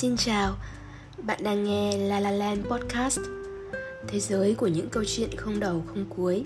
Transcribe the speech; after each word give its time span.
Xin 0.00 0.16
chào, 0.16 0.56
bạn 1.22 1.38
đang 1.42 1.64
nghe 1.64 1.96
La 1.96 2.20
La 2.20 2.30
Land 2.30 2.66
Podcast. 2.66 3.18
Thế 4.08 4.20
giới 4.20 4.54
của 4.54 4.66
những 4.66 4.88
câu 4.88 5.04
chuyện 5.06 5.30
không 5.36 5.60
đầu 5.60 5.82
không 5.86 6.04
cuối. 6.08 6.44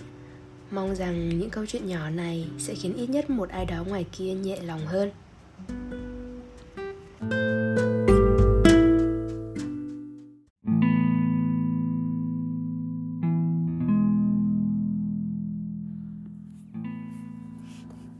Mong 0.70 0.94
rằng 0.94 1.38
những 1.38 1.50
câu 1.50 1.66
chuyện 1.66 1.86
nhỏ 1.86 2.10
này 2.10 2.48
sẽ 2.58 2.74
khiến 2.74 2.96
ít 2.96 3.10
nhất 3.10 3.30
một 3.30 3.48
ai 3.48 3.66
đó 3.66 3.84
ngoài 3.88 4.06
kia 4.12 4.34
nhẹ 4.34 4.58
lòng 4.62 4.86
hơn. 4.86 5.10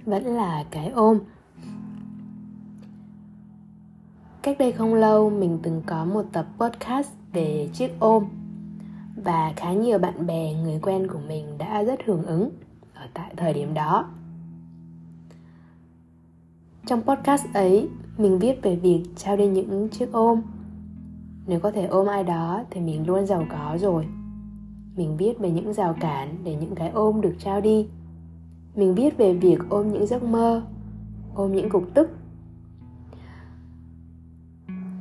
Vẫn 0.04 0.24
là 0.26 0.64
cái 0.70 0.88
ôm. 0.88 1.18
Cách 4.44 4.58
đây 4.58 4.72
không 4.72 4.94
lâu 4.94 5.30
mình 5.30 5.58
từng 5.62 5.82
có 5.86 6.04
một 6.04 6.24
tập 6.32 6.46
podcast 6.58 7.12
về 7.32 7.68
chiếc 7.72 7.90
ôm 7.98 8.24
và 9.24 9.52
khá 9.56 9.72
nhiều 9.72 9.98
bạn 9.98 10.26
bè, 10.26 10.54
người 10.54 10.78
quen 10.82 11.08
của 11.08 11.18
mình 11.28 11.58
đã 11.58 11.82
rất 11.82 12.00
hưởng 12.04 12.22
ứng 12.22 12.50
ở 12.94 13.06
tại 13.14 13.34
thời 13.36 13.54
điểm 13.54 13.74
đó. 13.74 14.08
Trong 16.86 17.02
podcast 17.02 17.44
ấy, 17.54 17.88
mình 18.18 18.38
viết 18.38 18.62
về 18.62 18.76
việc 18.76 19.02
trao 19.16 19.36
đi 19.36 19.46
những 19.46 19.88
chiếc 19.88 20.12
ôm. 20.12 20.42
Nếu 21.46 21.60
có 21.60 21.70
thể 21.70 21.86
ôm 21.86 22.06
ai 22.06 22.24
đó 22.24 22.64
thì 22.70 22.80
mình 22.80 23.06
luôn 23.06 23.26
giàu 23.26 23.46
có 23.50 23.78
rồi. 23.80 24.06
Mình 24.96 25.16
viết 25.16 25.38
về 25.38 25.50
những 25.50 25.72
rào 25.72 25.96
cản 26.00 26.36
để 26.44 26.54
những 26.54 26.74
cái 26.74 26.90
ôm 26.90 27.20
được 27.20 27.34
trao 27.38 27.60
đi. 27.60 27.86
Mình 28.76 28.94
viết 28.94 29.16
về 29.16 29.34
việc 29.34 29.58
ôm 29.68 29.92
những 29.92 30.06
giấc 30.06 30.22
mơ, 30.22 30.62
ôm 31.34 31.52
những 31.52 31.68
cục 31.68 31.84
tức 31.94 32.10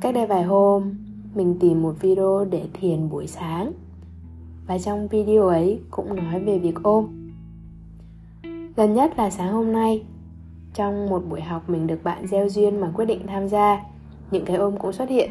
Cách 0.04 0.14
đây 0.14 0.26
vài 0.26 0.42
hôm, 0.42 0.94
mình 1.34 1.56
tìm 1.60 1.82
một 1.82 1.94
video 2.00 2.44
để 2.50 2.68
thiền 2.72 3.10
buổi 3.10 3.26
sáng. 3.26 3.72
Và 4.66 4.78
trong 4.78 5.08
video 5.08 5.46
ấy 5.46 5.80
cũng 5.90 6.16
nói 6.16 6.40
về 6.40 6.58
việc 6.58 6.74
ôm. 6.82 7.30
Gần 8.76 8.94
nhất 8.94 9.12
là 9.16 9.30
sáng 9.30 9.52
hôm 9.52 9.72
nay 9.72 10.02
Trong 10.74 11.10
một 11.10 11.22
buổi 11.28 11.40
học 11.40 11.70
mình 11.70 11.86
được 11.86 12.04
bạn 12.04 12.26
gieo 12.26 12.48
duyên 12.48 12.80
mà 12.80 12.92
quyết 12.94 13.04
định 13.04 13.26
tham 13.26 13.48
gia 13.48 13.82
Những 14.30 14.44
cái 14.44 14.56
ôm 14.56 14.78
cũng 14.78 14.92
xuất 14.92 15.08
hiện. 15.08 15.30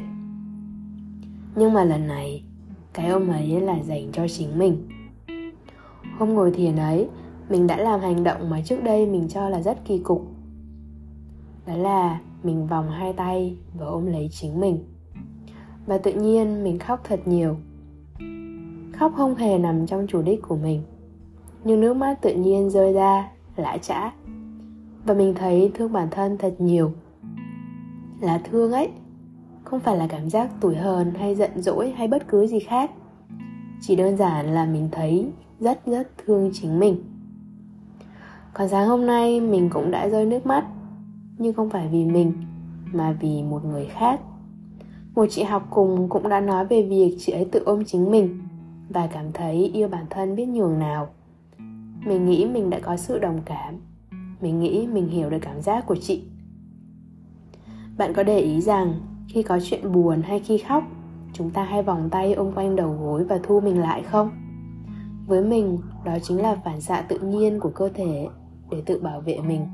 Nhưng 1.56 1.74
mà 1.74 1.84
lần 1.84 2.08
này 2.08 2.44
Cái 2.94 3.10
ôm 3.10 3.28
ấy 3.28 3.62
là 3.62 3.80
dành 3.84 4.12
cho 4.12 4.28
chính 4.28 4.60
mình. 4.60 4.88
Hôm 6.20 6.34
ngồi 6.34 6.52
thiền 6.52 6.76
ấy 6.76 7.08
Mình 7.50 7.68
đã 7.68 7.78
làm 7.78 8.00
hành 8.00 8.24
động 8.24 8.50
mà 8.50 8.62
trước 8.66 8.84
đây 8.84 9.06
mình 9.06 9.28
cho 9.30 9.50
là 9.50 9.62
rất 9.62 9.86
kỳ 9.86 9.98
cục. 9.98 10.28
Đó 11.68 11.76
là 11.76 12.20
mình 12.46 12.68
vòng 12.68 12.90
hai 12.90 13.14
tay 13.14 13.58
và 13.74 13.86
ôm 13.86 14.06
lấy 14.06 14.30
chính 14.32 14.60
mình. 14.60 14.78
Và 15.86 15.98
tự 15.98 16.14
nhiên 16.14 16.64
mình 16.64 16.80
khóc 16.80 17.02
thật 17.04 17.20
nhiều. 17.26 17.56
Khóc 18.94 19.14
không 19.16 19.36
hề 19.36 19.58
nằm 19.58 19.88
trong 19.88 20.08
chủ 20.08 20.22
đích 20.22 20.42
của 20.42 20.56
mình. 20.56 20.82
Nhưng 21.64 21.82
nước 21.82 21.94
mắt 21.94 22.22
tự 22.22 22.36
nhiên 22.36 22.70
rơi 22.70 22.94
ra, 22.94 23.32
lã 23.56 23.78
chã. 23.78 24.12
Và 25.06 25.14
mình 25.14 25.34
thấy 25.34 25.72
thương 25.74 25.94
bản 25.94 26.08
thân 26.12 26.38
thật 26.38 26.56
nhiều. 26.60 26.92
Là 28.22 28.42
thương 28.52 28.72
ấy, 28.72 28.90
không 29.64 29.80
phải 29.80 29.98
là 29.98 30.08
cảm 30.08 30.30
giác 30.30 30.62
tủi 30.62 30.76
hờn 30.76 31.14
hay 31.14 31.36
giận 31.36 31.52
dỗi 31.56 31.92
hay 31.92 32.08
bất 32.08 32.28
cứ 32.28 32.48
gì 32.48 32.60
khác. 32.60 32.92
Chỉ 33.82 33.96
đơn 33.96 34.18
giản 34.18 34.54
là 34.54 34.66
mình 34.66 34.90
thấy 34.92 35.32
rất 35.60 35.86
rất 35.86 36.08
thương 36.26 36.50
chính 36.54 36.80
mình. 36.80 37.04
Còn 38.54 38.70
sáng 38.70 38.88
hôm 38.88 39.06
nay 39.06 39.42
mình 39.42 39.70
cũng 39.70 39.92
đã 39.92 40.10
rơi 40.10 40.26
nước 40.26 40.46
mắt 40.46 40.66
nhưng 41.38 41.54
không 41.54 41.70
phải 41.70 41.88
vì 41.92 42.06
mình, 42.06 42.34
mà 42.94 43.18
vì 43.22 43.44
một 43.44 43.66
người 43.66 43.86
khác. 43.86 44.20
Một 45.16 45.26
chị 45.30 45.44
học 45.44 45.68
cùng 45.70 46.10
cũng 46.10 46.30
đã 46.30 46.40
nói 46.40 46.66
về 46.66 46.84
việc 46.84 47.16
chị 47.20 47.32
ấy 47.32 47.46
tự 47.46 47.64
ôm 47.66 47.86
chính 47.86 48.12
mình 48.12 48.40
và 48.90 49.08
cảm 49.08 49.32
thấy 49.34 49.72
yêu 49.74 49.88
bản 49.88 50.06
thân 50.10 50.36
biết 50.36 50.46
nhường 50.46 50.80
nào. 50.80 51.08
Mình 52.06 52.26
nghĩ 52.26 52.46
mình 52.46 52.70
đã 52.70 52.80
có 52.80 52.98
sự 52.98 53.20
đồng 53.20 53.40
cảm. 53.46 53.76
Mình 54.42 54.60
nghĩ 54.60 54.88
mình 54.88 55.08
hiểu 55.08 55.30
được 55.30 55.40
cảm 55.42 55.62
giác 55.62 55.86
của 55.86 55.96
chị. 55.96 56.24
Bạn 57.98 58.14
có 58.14 58.24
để 58.24 58.40
ý 58.40 58.62
rằng 58.62 58.94
khi 59.28 59.44
có 59.44 59.60
chuyện 59.64 59.92
buồn 59.92 60.22
hay 60.22 60.40
khi 60.40 60.58
khóc, 60.58 60.84
chúng 61.34 61.50
ta 61.50 61.64
hay 61.64 61.84
vòng 61.84 62.10
tay 62.10 62.34
ôm 62.34 62.52
quanh 62.56 62.76
đầu 62.76 62.98
gối 63.02 63.24
và 63.24 63.40
thu 63.44 63.60
mình 63.60 63.80
lại 63.80 64.04
không? 64.04 64.32
Với 65.28 65.44
mình, 65.44 65.78
đó 66.06 66.18
chính 66.24 66.42
là 66.42 66.56
phản 66.56 66.82
xạ 66.82 67.02
tự 67.02 67.20
nhiên 67.20 67.60
của 67.60 67.70
cơ 67.70 67.90
thể 67.90 68.28
để 68.72 68.84
tự 68.86 69.00
bảo 69.00 69.22
vệ 69.22 69.40
mình 69.48 69.68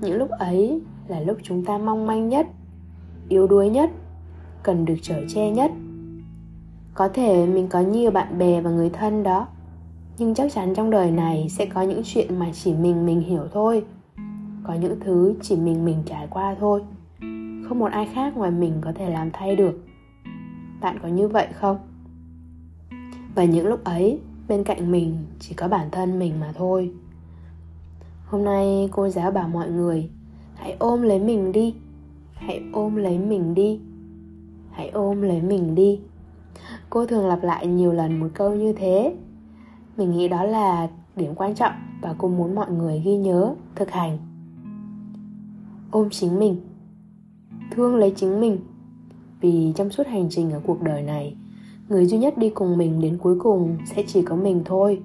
những 0.00 0.16
lúc 0.16 0.30
ấy 0.30 0.80
là 1.08 1.20
lúc 1.20 1.38
chúng 1.42 1.64
ta 1.64 1.78
mong 1.78 2.06
manh 2.06 2.28
nhất, 2.28 2.46
yếu 3.28 3.46
đuối 3.46 3.70
nhất, 3.70 3.90
cần 4.62 4.84
được 4.84 4.96
chở 5.02 5.22
che 5.28 5.50
nhất. 5.50 5.70
Có 6.94 7.08
thể 7.08 7.46
mình 7.46 7.68
có 7.68 7.80
nhiều 7.80 8.10
bạn 8.10 8.38
bè 8.38 8.60
và 8.60 8.70
người 8.70 8.90
thân 8.90 9.22
đó, 9.22 9.48
nhưng 10.18 10.34
chắc 10.34 10.52
chắn 10.52 10.74
trong 10.74 10.90
đời 10.90 11.10
này 11.10 11.48
sẽ 11.48 11.66
có 11.66 11.82
những 11.82 12.02
chuyện 12.04 12.38
mà 12.38 12.50
chỉ 12.52 12.74
mình 12.74 13.06
mình 13.06 13.20
hiểu 13.20 13.42
thôi. 13.52 13.84
Có 14.64 14.74
những 14.74 15.00
thứ 15.00 15.34
chỉ 15.42 15.56
mình 15.56 15.84
mình 15.84 16.02
trải 16.06 16.26
qua 16.30 16.56
thôi. 16.60 16.82
Không 17.68 17.78
một 17.78 17.92
ai 17.92 18.06
khác 18.06 18.36
ngoài 18.36 18.50
mình 18.50 18.72
có 18.80 18.92
thể 18.92 19.10
làm 19.10 19.30
thay 19.32 19.56
được. 19.56 19.84
Bạn 20.80 20.98
có 21.02 21.08
như 21.08 21.28
vậy 21.28 21.46
không? 21.54 21.78
Và 23.34 23.44
những 23.44 23.66
lúc 23.66 23.84
ấy, 23.84 24.20
bên 24.48 24.64
cạnh 24.64 24.92
mình 24.92 25.16
chỉ 25.38 25.54
có 25.54 25.68
bản 25.68 25.88
thân 25.92 26.18
mình 26.18 26.40
mà 26.40 26.52
thôi 26.54 26.92
hôm 28.30 28.44
nay 28.44 28.88
cô 28.92 29.08
giáo 29.08 29.30
bảo 29.30 29.48
mọi 29.48 29.70
người, 29.70 30.10
hãy 30.54 30.76
ôm 30.78 31.02
lấy 31.02 31.18
mình 31.18 31.52
đi. 31.52 31.74
Hãy 32.34 32.62
ôm 32.72 32.96
lấy 32.96 33.18
mình 33.18 33.54
đi. 33.54 33.80
Hãy 34.70 34.88
ôm 34.88 35.22
lấy 35.22 35.42
mình 35.42 35.74
đi. 35.74 36.00
Cô 36.90 37.06
thường 37.06 37.26
lặp 37.26 37.42
lại 37.42 37.66
nhiều 37.66 37.92
lần 37.92 38.20
một 38.20 38.28
câu 38.34 38.54
như 38.54 38.72
thế. 38.72 39.16
Mình 39.96 40.12
nghĩ 40.12 40.28
đó 40.28 40.44
là 40.44 40.88
điểm 41.16 41.34
quan 41.34 41.54
trọng 41.54 41.72
và 42.02 42.14
cô 42.18 42.28
muốn 42.28 42.54
mọi 42.54 42.70
người 42.70 43.02
ghi 43.04 43.16
nhớ, 43.16 43.54
thực 43.74 43.90
hành. 43.90 44.18
Ôm 45.90 46.08
chính 46.10 46.38
mình. 46.38 46.60
Thương 47.70 47.96
lấy 47.96 48.12
chính 48.16 48.40
mình. 48.40 48.58
Vì 49.40 49.72
trong 49.76 49.90
suốt 49.90 50.06
hành 50.06 50.26
trình 50.30 50.50
ở 50.50 50.60
cuộc 50.66 50.82
đời 50.82 51.02
này, 51.02 51.36
người 51.88 52.06
duy 52.06 52.18
nhất 52.18 52.38
đi 52.38 52.50
cùng 52.50 52.78
mình 52.78 53.00
đến 53.00 53.18
cuối 53.18 53.38
cùng 53.40 53.78
sẽ 53.86 54.04
chỉ 54.06 54.22
có 54.22 54.36
mình 54.36 54.62
thôi. 54.64 55.02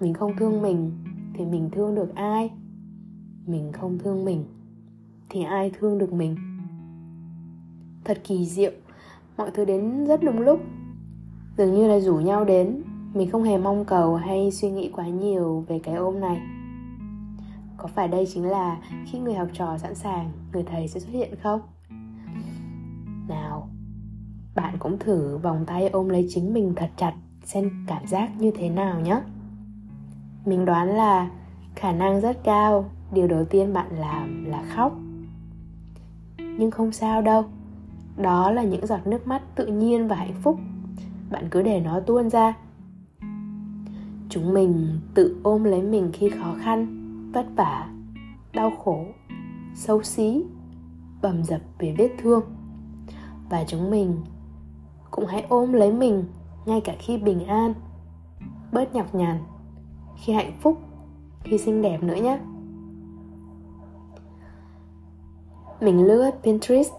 Mình 0.00 0.14
không 0.14 0.32
thương 0.38 0.62
mình 0.62 0.92
thì 1.36 1.44
mình 1.44 1.70
thương 1.72 1.94
được 1.94 2.14
ai? 2.14 2.50
Mình 3.46 3.72
không 3.72 3.98
thương 3.98 4.24
mình. 4.24 4.44
Thì 5.28 5.42
ai 5.42 5.70
thương 5.78 5.98
được 5.98 6.12
mình? 6.12 6.36
Thật 8.04 8.20
kỳ 8.24 8.46
diệu. 8.46 8.70
Mọi 9.36 9.50
thứ 9.54 9.64
đến 9.64 10.06
rất 10.06 10.22
đúng 10.22 10.40
lúc. 10.40 10.60
Dường 11.58 11.74
như 11.74 11.88
là 11.88 12.00
rủ 12.00 12.14
nhau 12.16 12.44
đến. 12.44 12.82
Mình 13.14 13.30
không 13.30 13.42
hề 13.42 13.58
mong 13.58 13.84
cầu 13.84 14.16
hay 14.16 14.50
suy 14.50 14.70
nghĩ 14.70 14.90
quá 14.92 15.08
nhiều 15.08 15.64
về 15.68 15.78
cái 15.78 15.94
ôm 15.94 16.20
này. 16.20 16.40
Có 17.76 17.88
phải 17.88 18.08
đây 18.08 18.26
chính 18.34 18.44
là 18.44 18.78
khi 19.06 19.18
người 19.18 19.34
học 19.34 19.48
trò 19.52 19.78
sẵn 19.78 19.94
sàng, 19.94 20.32
người 20.52 20.62
thầy 20.62 20.88
sẽ 20.88 21.00
xuất 21.00 21.10
hiện 21.10 21.34
không? 21.42 21.60
Nào, 23.28 23.68
bạn 24.54 24.76
cũng 24.78 24.98
thử 24.98 25.38
vòng 25.38 25.64
tay 25.66 25.88
ôm 25.88 26.08
lấy 26.08 26.26
chính 26.28 26.54
mình 26.54 26.72
thật 26.76 26.90
chặt, 26.96 27.14
xem 27.44 27.70
cảm 27.86 28.06
giác 28.06 28.30
như 28.40 28.50
thế 28.50 28.68
nào 28.68 29.00
nhé 29.00 29.20
mình 30.46 30.64
đoán 30.64 30.88
là 30.88 31.30
khả 31.74 31.92
năng 31.92 32.20
rất 32.20 32.44
cao. 32.44 32.90
Điều 33.12 33.26
đầu 33.26 33.44
tiên 33.44 33.72
bạn 33.72 33.86
làm 33.90 34.44
là 34.44 34.62
khóc. 34.74 34.92
Nhưng 36.38 36.70
không 36.70 36.92
sao 36.92 37.22
đâu. 37.22 37.44
Đó 38.16 38.50
là 38.50 38.62
những 38.62 38.86
giọt 38.86 39.06
nước 39.06 39.26
mắt 39.26 39.42
tự 39.54 39.66
nhiên 39.66 40.08
và 40.08 40.16
hạnh 40.16 40.34
phúc. 40.42 40.58
Bạn 41.30 41.48
cứ 41.50 41.62
để 41.62 41.80
nó 41.80 42.00
tuôn 42.00 42.30
ra. 42.30 42.54
Chúng 44.28 44.54
mình 44.54 45.00
tự 45.14 45.40
ôm 45.42 45.64
lấy 45.64 45.82
mình 45.82 46.10
khi 46.12 46.30
khó 46.30 46.54
khăn, 46.60 46.86
vất 47.32 47.46
vả, 47.56 47.88
đau 48.52 48.72
khổ, 48.84 49.04
xấu 49.74 50.02
xí, 50.02 50.44
bầm 51.22 51.44
dập 51.44 51.60
về 51.78 51.94
vết 51.98 52.10
thương. 52.22 52.44
Và 53.50 53.64
chúng 53.66 53.90
mình 53.90 54.16
cũng 55.10 55.26
hãy 55.26 55.46
ôm 55.48 55.72
lấy 55.72 55.92
mình 55.92 56.24
ngay 56.66 56.80
cả 56.80 56.94
khi 56.98 57.18
bình 57.18 57.46
an, 57.46 57.74
bớt 58.72 58.94
nhọc 58.94 59.14
nhằn 59.14 59.38
khi 60.16 60.32
hạnh 60.32 60.52
phúc, 60.60 60.78
khi 61.44 61.58
xinh 61.58 61.82
đẹp 61.82 62.02
nữa 62.02 62.14
nhé 62.14 62.38
mình 65.80 66.06
lướt 66.06 66.30
pinterest 66.42 66.92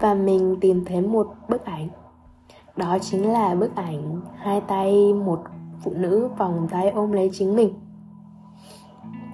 và 0.00 0.14
mình 0.14 0.56
tìm 0.60 0.84
thấy 0.84 1.00
một 1.00 1.26
bức 1.48 1.64
ảnh. 1.64 1.88
Đó 2.76 2.98
chính 3.00 3.32
là 3.32 3.54
bức 3.54 3.76
ảnh 3.76 4.20
hai 4.36 4.60
tay 4.60 5.14
một 5.14 5.44
phụ 5.82 5.92
nữ 5.96 6.28
vòng 6.38 6.68
tay 6.70 6.90
ôm 6.90 7.12
lấy 7.12 7.30
chính 7.32 7.56
mình. 7.56 7.74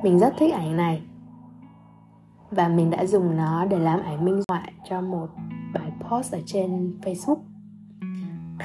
Mình 0.02 0.18
rất 0.18 0.34
thích 0.38 0.54
ảnh 0.54 0.76
này 0.76 1.02
và 2.50 2.68
mình 2.68 2.90
đã 2.90 3.06
dùng 3.06 3.36
nó 3.36 3.64
để 3.64 3.78
làm 3.78 4.02
ảnh 4.02 4.24
minh 4.24 4.42
họa 4.48 4.62
cho 4.88 5.00
một 5.00 5.26
bài 5.74 5.92
post 6.00 6.32
ở 6.32 6.40
trên 6.46 6.98
facebook. 7.02 7.38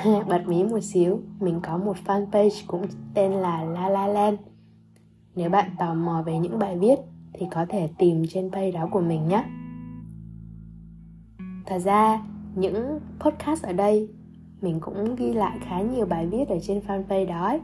Bật 0.30 0.42
mí 0.48 0.64
một 0.64 0.80
xíu, 0.84 1.20
mình 1.40 1.60
có 1.64 1.78
một 1.78 1.98
fanpage 2.06 2.64
cũng 2.68 2.86
tên 3.14 3.32
là 3.32 3.64
la 3.64 3.90
la 3.90 4.08
land 4.08 4.38
nếu 5.36 5.50
bạn 5.50 5.70
tò 5.80 5.94
mò 5.94 6.24
về 6.26 6.40
những 6.40 6.60
bài 6.60 6.78
viết 6.78 6.96
thì 7.34 7.46
có 7.52 7.66
thể 7.70 7.90
tìm 7.98 8.24
trên 8.30 8.52
page 8.52 8.72
đó 8.72 8.88
của 8.92 9.02
mình 9.02 9.28
nhé. 9.28 9.44
Thật 11.66 11.80
ra, 11.80 12.22
những 12.56 13.00
podcast 13.20 13.64
ở 13.64 13.74
đây, 13.74 14.10
mình 14.62 14.80
cũng 14.80 15.16
ghi 15.16 15.34
lại 15.34 15.58
khá 15.62 15.82
nhiều 15.82 16.06
bài 16.06 16.28
viết 16.28 16.48
ở 16.48 16.58
trên 16.62 16.82
fanpage 16.88 17.28
đó 17.28 17.58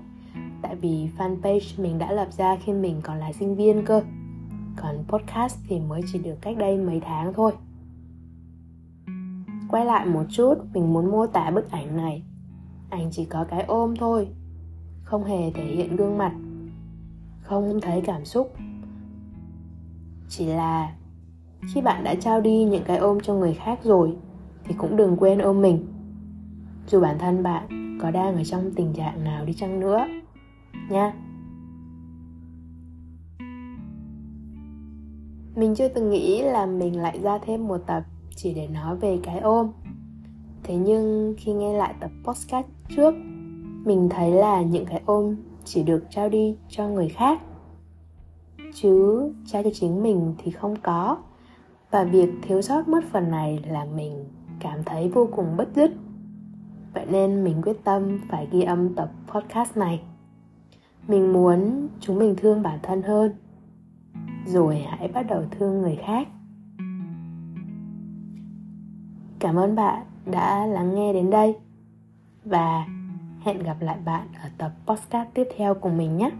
tại 0.62 0.76
vì 0.76 1.10
fanpage 1.18 1.84
mình 1.84 1.98
đã 2.00 2.12
lập 2.12 2.28
ra 2.32 2.56
khi 2.56 2.74
mình 2.74 3.02
còn 3.04 3.18
là 3.18 3.34
sinh 3.34 3.56
viên 3.56 3.86
cơ. 3.86 4.02
Còn 4.78 4.96
podcast 5.08 5.58
thì 5.68 5.80
mới 5.80 6.02
chỉ 6.12 6.20
được 6.20 6.36
cách 6.42 6.58
đây 6.58 6.78
mấy 6.78 7.00
tháng 7.00 7.34
thôi. 7.34 7.52
Quay 9.70 9.86
lại 9.86 10.06
một 10.06 10.24
chút, 10.30 10.56
mình 10.74 10.94
muốn 10.94 11.12
mô 11.12 11.28
tả 11.28 11.52
bức 11.52 11.72
ảnh 11.72 11.98
này. 11.98 12.24
Ảnh 12.90 13.10
chỉ 13.12 13.26
có 13.26 13.44
cái 13.44 13.64
ôm 13.64 13.96
thôi, 13.96 14.28
không 15.04 15.24
hề 15.24 15.52
thể 15.52 15.64
hiện 15.64 15.96
gương 15.96 16.18
mặt 16.18 16.34
không 17.52 17.82
thấy 17.82 18.02
cảm 18.02 18.26
xúc. 18.26 18.54
Chỉ 20.30 20.46
là 20.46 20.96
khi 21.74 21.82
bạn 21.82 22.04
đã 22.04 22.16
trao 22.16 22.42
đi 22.42 22.64
những 22.64 22.84
cái 22.86 22.98
ôm 22.98 23.20
cho 23.20 23.34
người 23.34 23.54
khác 23.54 23.80
rồi, 23.84 24.18
thì 24.64 24.76
cũng 24.78 24.98
đừng 24.98 25.18
quên 25.18 25.40
ôm 25.40 25.62
mình. 25.62 25.88
Dù 26.88 27.02
bản 27.02 27.20
thân 27.20 27.44
bạn 27.44 27.98
có 28.02 28.12
đang 28.12 28.36
ở 28.36 28.44
trong 28.44 28.72
tình 28.76 28.94
trạng 28.94 29.24
nào 29.24 29.46
đi 29.46 29.54
chăng 29.54 29.80
nữa, 29.80 30.06
nha. 30.90 31.14
Mình 35.56 35.76
chưa 35.76 35.88
từng 35.88 36.10
nghĩ 36.10 36.42
là 36.42 36.66
mình 36.66 37.02
lại 37.02 37.20
ra 37.24 37.38
thêm 37.38 37.68
một 37.68 37.78
tập 37.88 38.04
chỉ 38.36 38.54
để 38.54 38.68
nói 38.68 38.98
về 38.98 39.20
cái 39.24 39.40
ôm. 39.40 39.72
Thế 40.64 40.76
nhưng 40.76 41.36
khi 41.38 41.54
nghe 41.54 41.74
lại 41.74 41.94
tập 42.00 42.12
podcast 42.24 42.68
trước, 42.96 43.16
mình 43.86 44.10
thấy 44.10 44.32
là 44.32 44.62
những 44.62 44.86
cái 44.86 45.02
ôm 45.06 45.36
chỉ 45.64 45.84
được 45.84 46.04
trao 46.10 46.30
đi 46.30 46.58
cho 46.70 46.88
người 46.88 47.10
khác. 47.10 47.42
Chứ 48.74 49.22
trao 49.46 49.64
cho 49.64 49.70
chính 49.74 50.04
mình 50.04 50.36
thì 50.38 50.52
không 50.52 50.76
có. 50.84 51.18
Và 51.92 52.04
việc 52.04 52.30
thiếu 52.42 52.62
sót 52.62 52.88
mất 52.88 53.04
phần 53.12 53.32
này 53.32 53.60
là 53.68 53.86
mình 53.86 54.26
cảm 54.60 54.84
thấy 54.86 55.10
vô 55.10 55.28
cùng 55.36 55.58
bất 55.58 55.70
dứt. 55.76 55.92
Vậy 56.94 57.06
nên 57.10 57.44
mình 57.44 57.62
quyết 57.62 57.84
tâm 57.84 58.20
phải 58.30 58.48
ghi 58.52 58.62
âm 58.62 58.96
tập 58.96 59.12
podcast 59.28 59.78
này. 59.78 60.02
Mình 61.08 61.34
muốn 61.34 61.88
chúng 62.00 62.20
mình 62.20 62.36
thương 62.38 62.62
bản 62.62 62.80
thân 62.84 63.02
hơn. 63.02 63.32
Rồi 64.46 64.86
hãy 64.90 65.08
bắt 65.08 65.26
đầu 65.30 65.44
thương 65.52 65.82
người 65.82 65.96
khác. 66.06 66.28
Cảm 69.40 69.56
ơn 69.56 69.76
bạn 69.76 70.06
đã 70.26 70.66
lắng 70.66 70.96
nghe 70.96 71.14
đến 71.14 71.30
đây. 71.30 71.56
Và 72.46 72.86
hẹn 73.44 73.64
gặp 73.64 73.78
lại 73.80 73.98
bạn 74.06 74.28
ở 74.44 74.50
tập 74.58 74.72
podcast 74.86 75.30
tiếp 75.34 75.48
theo 75.58 75.76
cùng 75.76 75.98
mình 75.98 76.18
nhé. 76.18 76.32